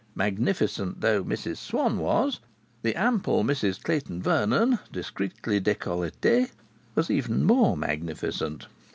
[0.15, 2.39] Magnificent though Mrs Swann was,
[2.81, 6.49] the ample Mrs Clayton Vernon, discreetly décolletée,
[6.95, 8.65] was even more magnificent.